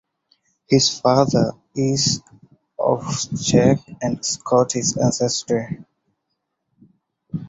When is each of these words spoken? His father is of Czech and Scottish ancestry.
His 0.67 0.99
father 0.99 1.51
is 1.75 2.23
of 2.79 3.03
Czech 3.45 3.81
and 4.01 4.25
Scottish 4.25 4.97
ancestry. 4.97 5.77